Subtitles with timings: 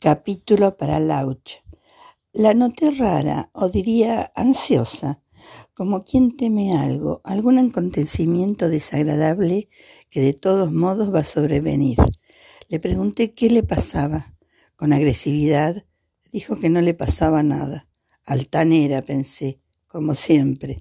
[0.00, 1.54] Capítulo para Lauch.
[2.32, 5.20] La noté rara, o diría ansiosa,
[5.74, 9.68] como quien teme algo, algún acontecimiento desagradable
[10.08, 11.98] que de todos modos va a sobrevenir.
[12.68, 14.36] Le pregunté qué le pasaba.
[14.76, 15.84] Con agresividad
[16.30, 17.88] dijo que no le pasaba nada.
[18.24, 19.58] Altanera, pensé,
[19.88, 20.76] como siempre.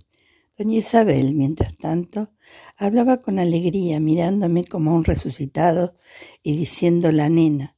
[0.59, 2.29] Doña Isabel, mientras tanto,
[2.77, 5.95] hablaba con alegría, mirándome como un resucitado
[6.43, 7.76] y diciendo la nena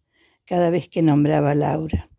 [0.49, 2.09] cada vez que nombraba a Laura,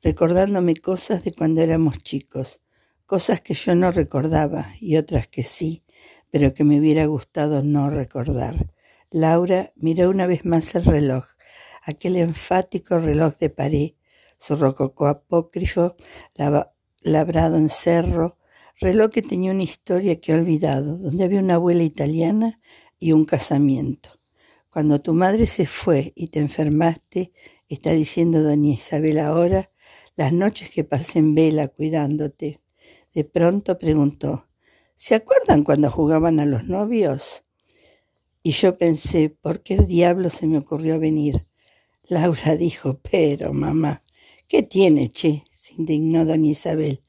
[0.00, 2.60] recordándome cosas de cuando éramos chicos,
[3.04, 5.82] cosas que yo no recordaba y otras que sí,
[6.30, 8.72] pero que me hubiera gustado no recordar.
[9.10, 11.24] Laura miró una vez más el reloj,
[11.82, 13.90] aquel enfático reloj de pared,
[14.38, 15.96] su rococó apócrifo,
[17.02, 18.38] labrado en cerro,
[18.78, 22.60] reloj que tenía una historia que he olvidado, donde había una abuela italiana
[23.00, 24.10] y un casamiento.
[24.70, 27.32] Cuando tu madre se fue y te enfermaste,
[27.74, 29.70] está diciendo doña Isabel ahora,
[30.16, 32.60] las noches que pasé en vela cuidándote.
[33.14, 34.48] De pronto preguntó,
[34.96, 37.44] ¿se acuerdan cuando jugaban a los novios?
[38.42, 41.46] Y yo pensé, ¿por qué diablo se me ocurrió venir?
[42.08, 44.02] Laura dijo, pero mamá,
[44.48, 45.44] ¿qué tiene, che?
[45.56, 47.02] se indignó doña Isabel.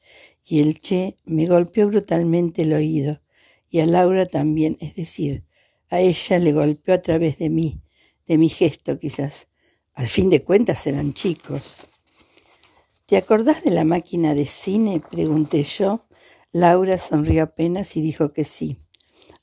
[0.44, 3.20] Y el che me golpeó brutalmente el oído,
[3.68, 5.44] y a Laura también, es decir,
[5.88, 7.80] a ella le golpeó a través de mí,
[8.26, 9.48] de mi gesto quizás.
[9.94, 11.86] Al fin de cuentas eran chicos.
[13.06, 15.02] ¿Te acordás de la máquina de cine?
[15.10, 16.06] pregunté yo.
[16.50, 18.78] Laura sonrió apenas y dijo que sí.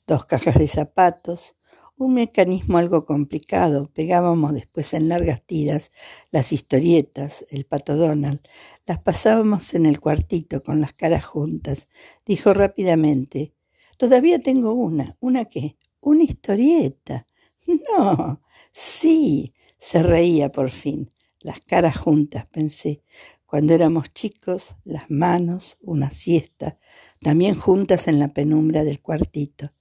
[0.06, 1.56] Dos cajas de zapatos,
[1.96, 3.90] un mecanismo algo complicado.
[3.92, 5.92] Pegábamos después en largas tiras
[6.30, 8.40] las historietas, el pato Donald.
[8.86, 11.88] Las pasábamos en el cuartito con las caras juntas.
[12.24, 13.54] Dijo rápidamente,
[14.00, 15.14] Todavía tengo una.
[15.20, 15.76] ¿Una qué?
[16.00, 17.26] Una historieta.
[17.66, 18.40] No,
[18.72, 21.08] sí, se reía por fin.
[21.40, 23.02] Las caras juntas, pensé.
[23.46, 26.78] Cuando éramos chicos, las manos, una siesta,
[27.20, 29.72] también juntas en la penumbra del cuartito.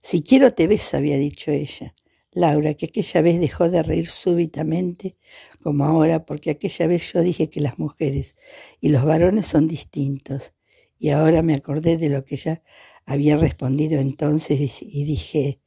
[0.00, 1.94] Si quiero te beso, había dicho ella.
[2.32, 5.16] Laura, que aquella vez dejó de reír súbitamente,
[5.62, 8.34] como ahora, porque aquella vez yo dije que las mujeres
[8.80, 10.52] y los varones son distintos,
[10.98, 12.62] y ahora me acordé de lo que ya
[13.06, 15.60] había respondido entonces y dije,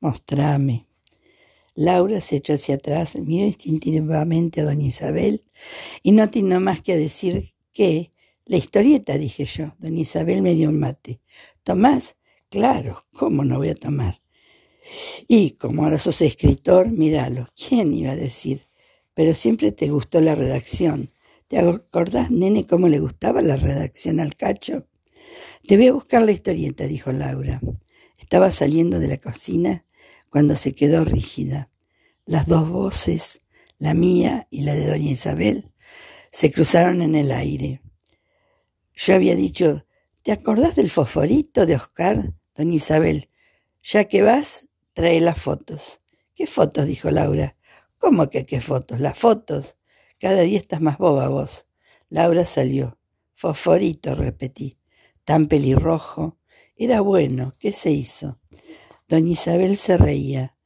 [0.00, 0.86] mostrame.
[1.74, 5.42] Laura se echó hacia atrás, miró instintivamente a doña Isabel
[6.02, 8.12] y no atinó más que decir que
[8.46, 9.74] la historieta, dije yo.
[9.78, 11.20] Doña Isabel me dio un mate.
[11.64, 12.16] ¿Tomás?
[12.48, 14.20] Claro, ¿cómo no voy a tomar?
[15.26, 17.48] Y como ahora sos escritor, míralo.
[17.56, 18.68] ¿Quién iba a decir?
[19.14, 21.10] Pero siempre te gustó la redacción.
[21.48, 24.86] ¿Te acordás, nene, cómo le gustaba la redacción al cacho?
[25.66, 27.60] Te voy a buscar la historieta, dijo Laura.
[28.18, 29.84] Estaba saliendo de la cocina
[30.34, 31.70] cuando se quedó rígida.
[32.24, 33.42] Las dos voces,
[33.78, 35.70] la mía y la de doña Isabel,
[36.32, 37.82] se cruzaron en el aire.
[38.96, 39.86] Yo había dicho,
[40.22, 42.32] ¿te acordás del fosforito de Oscar?
[42.52, 43.30] Doña Isabel,
[43.80, 46.00] ya que vas, trae las fotos.
[46.34, 46.86] ¿Qué fotos?
[46.86, 47.56] dijo Laura.
[47.98, 48.98] ¿Cómo que qué fotos?
[48.98, 49.76] Las fotos.
[50.18, 51.68] Cada día estás más boba vos.
[52.08, 52.98] Laura salió.
[53.34, 54.78] Fosforito, repetí
[55.22, 56.38] tan pelirrojo.
[56.76, 57.52] Era bueno.
[57.60, 58.40] ¿Qué se hizo?
[59.06, 60.56] Doña Isabel se reía.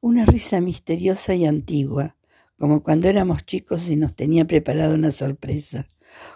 [0.00, 2.16] Una risa misteriosa y antigua,
[2.56, 5.88] como cuando éramos chicos y nos tenía preparado una sorpresa.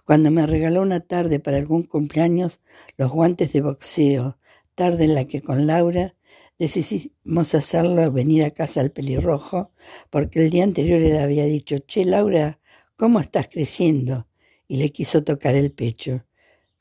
[0.04, 2.60] Cuando me regaló una tarde para algún cumpleaños
[2.96, 4.38] los guantes de boxeo,
[4.74, 6.16] tarde en la que con Laura
[6.58, 9.70] decidimos hacerlo venir a casa al pelirrojo,
[10.10, 12.58] porque el día anterior le había dicho, che, Laura,
[12.96, 14.26] ¿cómo estás creciendo?
[14.66, 16.26] Y le quiso tocar el pecho.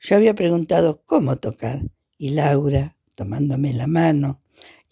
[0.00, 1.82] Yo había preguntado cómo tocar
[2.18, 4.41] y Laura, tomándome la mano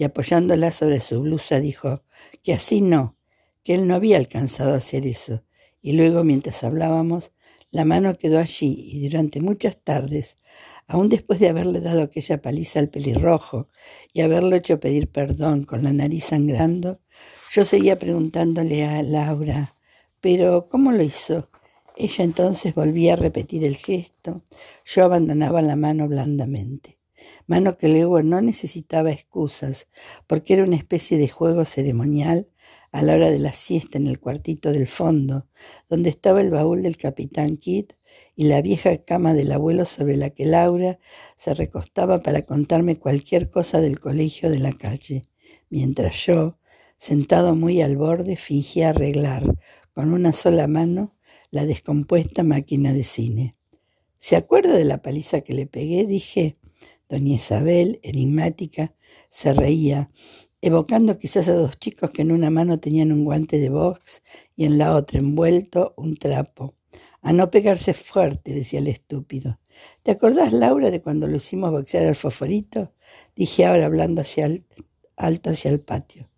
[0.00, 2.04] y apoyándola sobre su blusa, dijo
[2.42, 3.18] que así no,
[3.62, 5.44] que él no había alcanzado a hacer eso.
[5.82, 7.32] Y luego, mientras hablábamos,
[7.70, 10.38] la mano quedó allí y durante muchas tardes,
[10.86, 13.68] aun después de haberle dado aquella paliza al pelirrojo
[14.14, 17.00] y haberlo hecho pedir perdón con la nariz sangrando,
[17.52, 19.70] yo seguía preguntándole a Laura,
[20.22, 21.50] pero ¿cómo lo hizo?
[21.94, 24.44] Ella entonces volvía a repetir el gesto,
[24.82, 26.99] yo abandonaba la mano blandamente,
[27.46, 29.88] mano que luego no necesitaba excusas,
[30.26, 32.48] porque era una especie de juego ceremonial
[32.92, 35.46] a la hora de la siesta en el cuartito del fondo,
[35.88, 37.92] donde estaba el baúl del capitán Kidd
[38.34, 40.98] y la vieja cama del abuelo sobre la que Laura
[41.36, 45.22] se recostaba para contarme cualquier cosa del colegio de la calle,
[45.68, 46.58] mientras yo,
[46.96, 49.44] sentado muy al borde, fingía arreglar
[49.92, 51.14] con una sola mano
[51.50, 53.54] la descompuesta máquina de cine.
[54.18, 56.06] ¿Se acuerda de la paliza que le pegué?
[56.06, 56.59] Dije.
[57.10, 58.94] Doña Isabel, enigmática,
[59.28, 60.10] se reía
[60.62, 64.22] evocando quizás a dos chicos que en una mano tenían un guante de box
[64.54, 66.76] y en la otra envuelto un trapo.
[67.20, 69.58] A no pegarse fuerte, decía el estúpido.
[70.04, 72.94] ¿Te acordás, Laura, de cuando lo hicimos boxear al foforito?
[73.34, 74.48] Dije ahora hablando hacia
[75.16, 76.30] alto hacia el patio.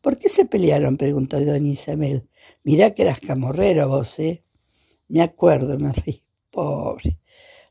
[0.00, 0.96] ¿Por qué se pelearon?
[0.96, 2.28] preguntó doña Isabel.
[2.62, 4.44] Mirá que eras camorrero vos, ¿eh?
[5.08, 6.22] Me acuerdo, me reí.
[6.50, 7.18] Pobre.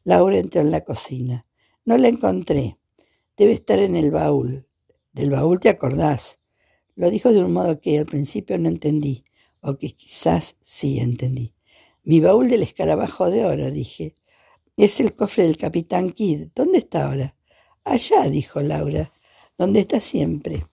[0.04, 1.46] Laura entró en la cocina.
[1.90, 2.78] No la encontré.
[3.36, 4.68] Debe estar en el baúl.
[5.12, 6.38] Del baúl te acordás.
[6.94, 9.26] Lo dijo de un modo que al principio no entendí,
[9.62, 11.56] o que quizás sí entendí.
[12.04, 14.14] Mi baúl del escarabajo de oro, dije.
[14.78, 16.50] Es el cofre del capitán Kidd.
[16.54, 17.36] ¿Dónde está ahora?
[17.84, 19.12] Allá, dijo Laura,
[19.58, 20.68] donde está siempre.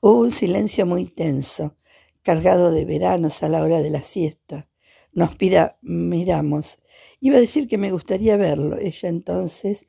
[0.00, 1.74] Hubo un silencio muy tenso,
[2.22, 4.68] cargado de veranos a la hora de la siesta.
[5.16, 5.30] Nos
[5.80, 6.76] miramos.
[7.20, 8.76] Iba a decir que me gustaría verlo.
[8.76, 9.88] Ella entonces,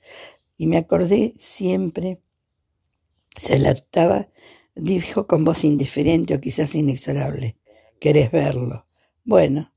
[0.56, 2.22] y me acordé siempre,
[3.36, 4.30] se lataba,
[4.74, 7.58] dijo con voz indiferente o quizás inexorable.
[8.00, 8.88] ¿Querés verlo?
[9.26, 9.74] Bueno,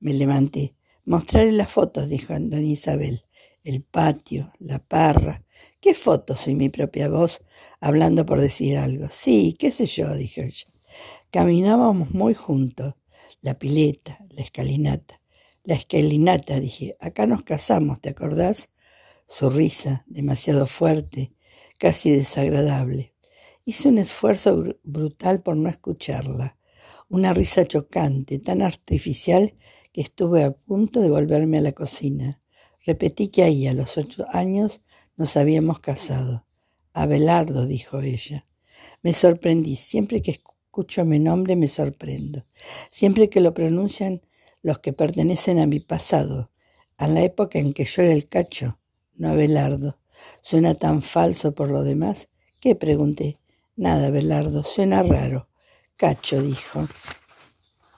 [0.00, 0.74] me levanté.
[1.04, 3.24] Mostrarle las fotos, dijo doña Isabel.
[3.62, 5.44] El patio, la parra.
[5.80, 6.40] ¿Qué fotos?
[6.40, 7.42] Soy mi propia voz
[7.80, 9.06] hablando por decir algo.
[9.08, 10.66] Sí, qué sé yo, dijo ella.
[11.30, 12.94] Caminábamos muy juntos.
[13.42, 15.20] La pileta, la escalinata.
[15.64, 16.96] La escalinata, dije.
[17.00, 18.68] Acá nos casamos, ¿te acordás?
[19.26, 21.32] Su risa, demasiado fuerte,
[21.78, 23.14] casi desagradable.
[23.64, 26.58] Hice un esfuerzo brutal por no escucharla.
[27.08, 29.54] Una risa chocante, tan artificial
[29.92, 32.42] que estuve a punto de volverme a la cocina.
[32.84, 34.82] Repetí que ahí, a los ocho años,
[35.16, 36.46] nos habíamos casado.
[36.92, 38.44] Abelardo, dijo ella.
[39.02, 39.76] Me sorprendí.
[39.76, 42.44] Siempre que escucho mi nombre me sorprendo.
[42.92, 44.22] Siempre que lo pronuncian
[44.62, 46.52] los que pertenecen a mi pasado,
[46.96, 48.78] a la época en que yo era el cacho,
[49.16, 49.98] no Abelardo.
[50.40, 52.28] Suena tan falso por lo demás.
[52.60, 52.76] ¿Qué?
[52.76, 53.40] pregunté.
[53.74, 55.48] Nada, Abelardo, suena raro.
[55.96, 56.86] Cacho, dijo.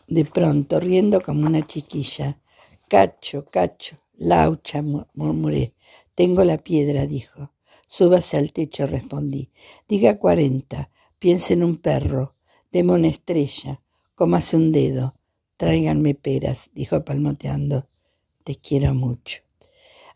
[0.06, 2.40] De pronto, riendo como una chiquilla.
[2.88, 5.74] Cacho, cacho, laucha, murmuré.
[6.14, 7.52] Tengo la piedra, dijo.
[7.86, 9.50] Súbase al techo, respondí.
[9.86, 10.88] Diga cuarenta.
[11.18, 12.34] Piense en un perro.
[12.74, 13.78] Una estrella.
[14.14, 15.14] Cómase un dedo.
[15.58, 17.86] Tráiganme peras, dijo palmoteando.
[18.44, 19.42] Te quiero mucho.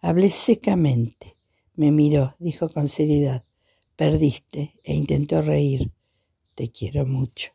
[0.00, 1.36] Hablé secamente.
[1.74, 3.44] Me miró, dijo con seriedad.
[3.94, 5.92] Perdiste e intentó reír.
[6.54, 7.52] Te quiero mucho.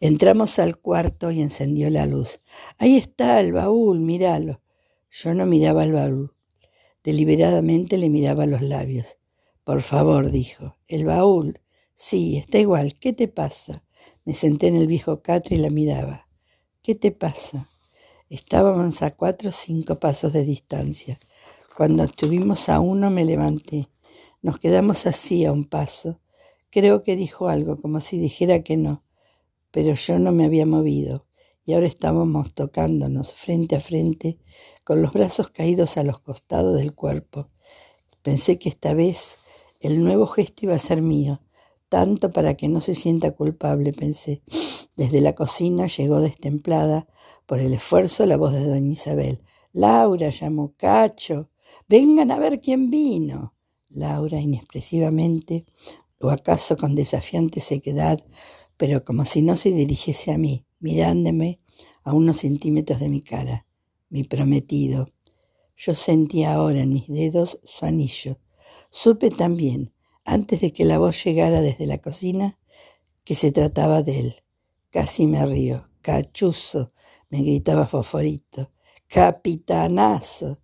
[0.00, 2.40] Entramos al cuarto y encendió la luz.
[2.78, 4.62] Ahí está el baúl, míralo.
[5.10, 6.32] Yo no miraba el baúl.
[7.04, 9.18] Deliberadamente le miraba los labios.
[9.64, 10.76] Por favor, dijo.
[10.88, 11.60] El baúl.
[11.94, 12.94] Sí, está igual.
[12.94, 13.84] ¿Qué te pasa?
[14.24, 16.28] Me senté en el viejo catre y la miraba.
[16.82, 17.68] ¿Qué te pasa?
[18.28, 21.18] Estábamos a cuatro o cinco pasos de distancia.
[21.76, 23.88] Cuando estuvimos a uno me levanté.
[24.42, 26.20] Nos quedamos así a un paso.
[26.70, 29.02] Creo que dijo algo, como si dijera que no,
[29.70, 31.26] pero yo no me había movido,
[31.64, 34.38] y ahora estábamos tocándonos frente a frente,
[34.84, 37.48] con los brazos caídos a los costados del cuerpo.
[38.22, 39.36] Pensé que esta vez
[39.80, 41.40] el nuevo gesto iba a ser mío,
[41.90, 44.42] tanto para que no se sienta culpable, pensé.
[44.96, 47.06] Desde la cocina llegó destemplada
[47.46, 49.42] por el esfuerzo la voz de doña Isabel.
[49.72, 51.50] Laura llamó Cacho.
[51.88, 53.54] Vengan a ver quién vino.
[53.88, 55.66] Laura, inexpresivamente,
[56.20, 58.24] o acaso con desafiante sequedad,
[58.76, 61.60] pero como si no se dirigiese a mí, mirándome
[62.04, 63.66] a unos centímetros de mi cara.
[64.10, 65.08] Mi prometido.
[65.76, 68.38] Yo sentía ahora en mis dedos su anillo.
[68.90, 69.92] Supe también,
[70.24, 72.58] antes de que la voz llegara desde la cocina,
[73.24, 74.36] que se trataba de él.
[74.90, 75.88] Casi me río.
[76.02, 76.92] Cachuzo,
[77.28, 78.72] me gritaba Foforito.
[79.06, 80.58] Capitanazo.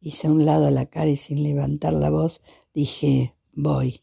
[0.00, 2.40] Hice a un lado la cara y sin levantar la voz
[2.72, 4.02] dije, voy.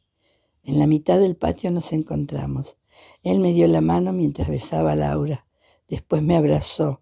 [0.64, 2.78] En la mitad del patio nos encontramos.
[3.24, 5.48] Él me dio la mano mientras besaba a Laura.
[5.88, 7.02] Después me abrazó,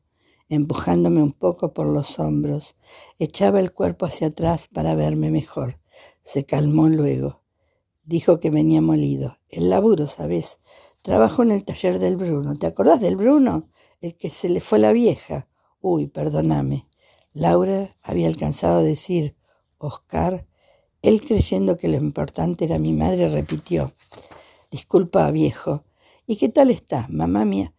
[0.49, 2.75] empujándome un poco por los hombros.
[3.19, 5.79] Echaba el cuerpo hacia atrás para verme mejor.
[6.23, 7.40] Se calmó luego.
[8.11, 9.37] Dijo que venía molido.
[9.47, 10.59] El laburo, ¿sabes?
[11.01, 12.57] Trabajo en el taller del Bruno.
[12.57, 13.69] ¿Te acordás del Bruno?
[14.01, 15.47] El que se le fue la vieja.
[15.79, 16.89] Uy, perdóname.
[17.31, 19.37] Laura había alcanzado a decir
[19.77, 20.45] Oscar.
[21.01, 23.93] Él creyendo que lo importante era mi madre repitió.
[24.69, 25.85] Disculpa, viejo.
[26.27, 27.73] ¿Y qué tal estás, mamá mía?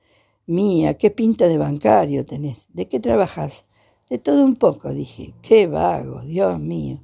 [0.47, 2.69] Mía, qué pinta de bancario tenés.
[2.71, 3.67] ¿De qué trabajas?
[4.09, 5.35] De todo un poco, dije.
[5.43, 7.03] Qué vago, Dios mío.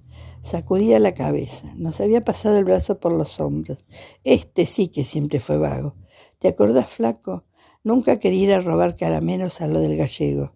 [0.48, 1.74] Sacudía la cabeza.
[1.76, 3.84] Nos había pasado el brazo por los hombros.
[4.24, 5.94] Este sí que siempre fue vago.
[6.38, 7.44] ¿Te acordás, flaco?
[7.84, 10.54] Nunca quería ir a robar caramelos a lo del gallego.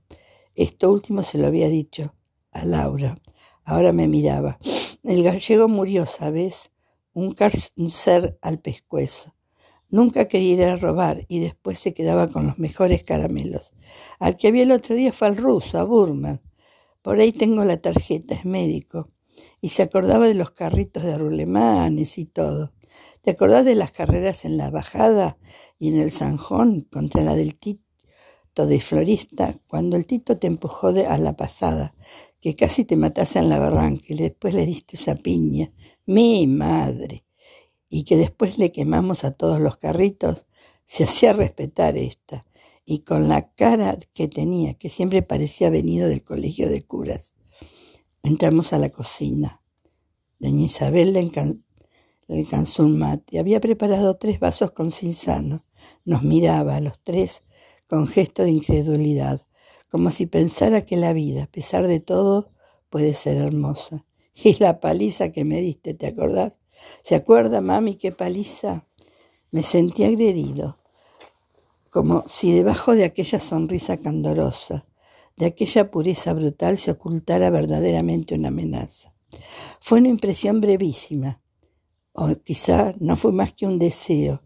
[0.54, 2.14] Esto último se lo había dicho
[2.52, 3.18] a Laura.
[3.64, 4.58] Ahora me miraba.
[5.04, 6.70] El gallego murió, ¿sabes?
[7.12, 9.34] Un cáncer al pescuezo.
[9.90, 13.75] Nunca quería ir a robar y después se quedaba con los mejores caramelos.
[14.18, 16.40] Al que había el otro día fue al ruso, a Burman.
[17.02, 19.12] Por ahí tengo la tarjeta, es médico.
[19.62, 22.75] Y se acordaba de los carritos de rulemanes y todo.
[23.23, 25.38] ¿Te acordás de las carreras en la bajada
[25.78, 29.59] y en el Sanjón contra la del Tito de florista?
[29.69, 31.95] Cuando el Tito te empujó a la pasada,
[32.40, 35.73] que casi te matase en la barranca y después le diste esa piña.
[36.04, 37.25] Mi madre
[37.88, 40.47] y que después le quemamos a todos los carritos,
[40.87, 42.47] se hacía respetar esta,
[42.85, 47.33] y con la cara que tenía, que siempre parecía venido del colegio de curas.
[48.24, 49.60] Entramos a la cocina.
[50.38, 51.32] Doña Isabel le,
[52.28, 53.40] alcanzó un mate.
[53.40, 55.64] Había preparado tres vasos con cinzano.
[56.04, 57.42] Nos miraba a los tres
[57.88, 59.46] con gesto de incredulidad,
[59.90, 62.52] como si pensara que la vida, a pesar de todo,
[62.90, 64.06] puede ser hermosa.
[64.34, 66.58] Y la paliza que me diste, ¿te acordás?
[67.02, 68.86] ¿Se acuerda, mami, qué paliza?
[69.50, 70.78] Me sentí agredido,
[71.90, 74.86] como si debajo de aquella sonrisa candorosa,
[75.36, 79.14] de aquella pureza brutal se ocultara verdaderamente una amenaza.
[79.80, 81.40] Fue una impresión brevísima,
[82.12, 84.42] o quizá no fue más que un deseo,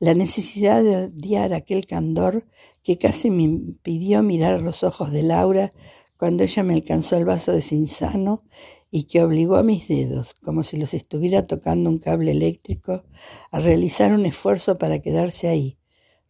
[0.00, 2.46] la necesidad de odiar aquel candor
[2.82, 5.72] que casi me impidió mirar los ojos de Laura
[6.16, 8.42] cuando ella me alcanzó el vaso de cinzano
[8.90, 13.04] y que obligó a mis dedos, como si los estuviera tocando un cable eléctrico,
[13.50, 15.78] a realizar un esfuerzo para quedarse ahí,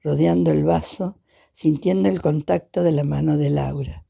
[0.02, 1.18] rodeando el vaso,
[1.54, 4.04] sintiendo el contacto de la mano de Laura.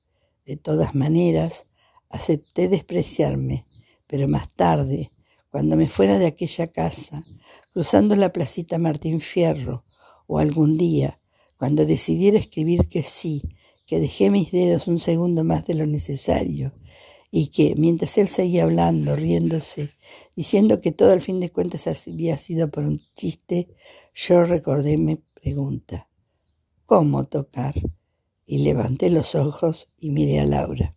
[0.45, 1.67] De todas maneras,
[2.09, 3.67] acepté despreciarme,
[4.09, 5.13] pero más tarde,
[5.51, 7.23] cuando me fuera de aquella casa,
[7.73, 9.85] cruzando la placita Martín Fierro,
[10.27, 11.21] o algún día,
[11.59, 13.43] cuando decidiera escribir que sí,
[13.87, 16.73] que dejé mis dedos un segundo más de lo necesario
[17.31, 19.91] y que mientras él seguía hablando, riéndose,
[20.35, 23.69] diciendo que todo al fin de cuentas había sido por un chiste,
[24.15, 26.09] yo recordé mi pregunta,
[26.87, 27.75] ¿cómo tocar?
[28.47, 30.95] Y levanté los ojos y miré a Laura.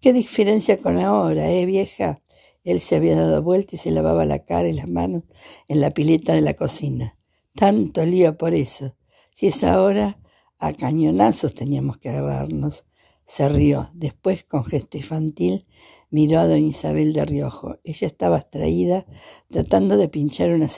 [0.00, 2.22] ¿Qué diferencia con ahora, eh, vieja?
[2.64, 5.24] Él se había dado vuelta y se lavaba la cara y las manos
[5.68, 7.16] en la pileta de la cocina.
[7.54, 8.96] Tanto lío por eso.
[9.34, 10.18] Si es ahora,
[10.58, 12.86] a cañonazos teníamos que agarrarnos.
[13.26, 13.90] Se rió.
[13.94, 15.66] Después, con gesto infantil,
[16.10, 17.78] miró a doña Isabel de Riojo.
[17.84, 19.06] Ella estaba abstraída,
[19.50, 20.68] tratando de pinchar una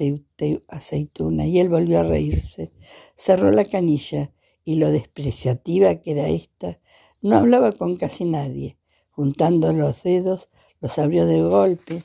[0.69, 2.73] aceituna, y él volvió a reírse.
[3.17, 4.33] Cerró la canilla,
[4.65, 6.79] y lo despreciativa que era ésta,
[7.21, 8.79] no hablaba con casi nadie.
[9.11, 10.49] Juntando los dedos,
[10.81, 12.03] los abrió de golpe,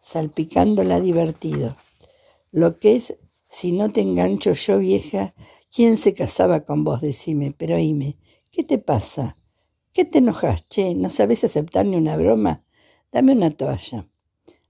[0.00, 1.76] salpicándola divertido.
[2.50, 3.16] Lo que es,
[3.48, 5.34] si no te engancho yo, vieja,
[5.74, 7.00] ¿quién se casaba con vos?
[7.00, 8.18] Decime, pero oíme,
[8.50, 9.36] ¿qué te pasa?
[9.92, 10.94] ¿Qué te enojas, che?
[10.94, 12.63] ¿No sabes aceptar ni una broma?
[13.14, 14.08] Dame una toalla.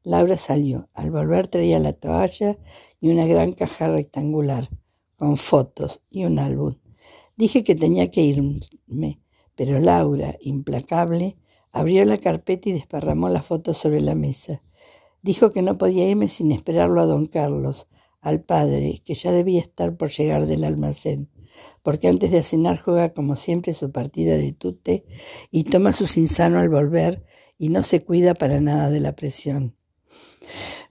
[0.03, 0.91] Laura salió.
[0.93, 2.59] Al volver traía la toalla
[3.01, 4.69] y una gran caja rectangular,
[5.17, 6.75] con fotos y un álbum.
[7.39, 9.19] Dije que tenía que irme,
[9.55, 11.39] pero Laura, implacable,
[11.73, 14.61] abrió la carpeta y desparramó las fotos sobre la mesa.
[15.23, 17.87] Dijo que no podía irme sin esperarlo a don Carlos,
[18.21, 21.31] al padre, que ya debía estar por llegar del almacén
[21.83, 25.05] porque antes de cenar juega como siempre su partida de tute
[25.51, 27.25] y toma su sinsano al volver
[27.59, 29.77] y no se cuida para nada de la presión.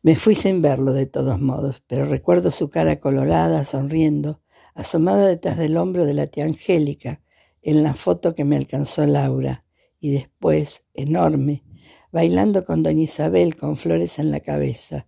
[0.02, 4.42] Me fui sin verlo de todos modos, pero recuerdo su cara colorada, sonriendo,
[4.76, 7.22] asomada detrás del hombro de la tía Angélica,
[7.62, 9.66] en la foto que me alcanzó Laura,
[10.00, 11.64] y después, enorme,
[12.12, 15.08] bailando con doña Isabel con flores en la cabeza.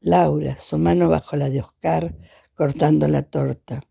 [0.00, 2.16] Laura, su mano bajo la de Oscar,
[2.54, 3.82] cortando la torta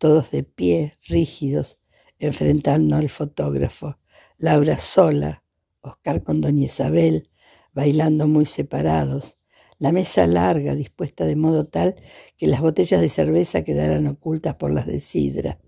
[0.00, 1.78] todos de pie, rígidos,
[2.18, 3.98] enfrentando al fotógrafo.
[4.38, 5.44] Laura sola,
[5.82, 7.30] Oscar con doña Isabel,
[7.72, 9.38] bailando muy separados.
[9.78, 11.96] La mesa larga, dispuesta de modo tal
[12.36, 15.58] que las botellas de cerveza quedaran ocultas por las de sidra.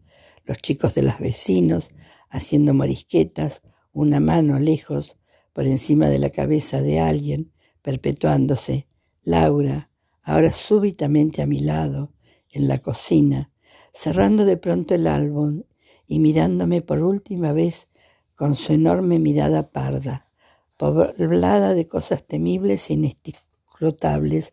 [0.44, 1.92] Los chicos de los vecinos
[2.28, 5.18] haciendo morisquetas, una mano lejos,
[5.52, 7.52] por encima de la cabeza de alguien,
[7.82, 8.88] perpetuándose.
[9.22, 9.90] Laura,
[10.22, 12.12] ahora súbitamente a mi lado,
[12.50, 13.52] en la cocina,
[13.92, 15.62] cerrando de pronto el álbum
[16.06, 17.88] y mirándome por última vez
[18.34, 20.28] con su enorme mirada parda,
[20.76, 24.52] poblada de cosas temibles e inescrutables,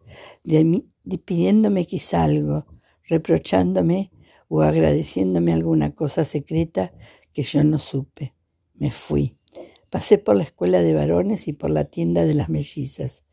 [1.25, 2.65] pidiéndome quizá algo,
[3.07, 4.11] reprochándome
[4.47, 6.93] o agradeciéndome alguna cosa secreta
[7.33, 8.35] que yo no supe.
[8.75, 9.37] Me fui.
[9.89, 13.23] Pasé por la escuela de varones y por la tienda de las mellizas.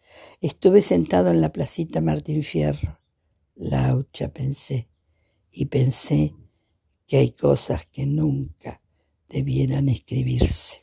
[0.40, 2.98] Estuve sentado en la placita Martín Fierro.
[3.54, 4.88] Laucha, pensé
[5.50, 6.34] y pensé
[7.06, 8.82] que hay cosas que nunca
[9.28, 10.82] debieran escribirse.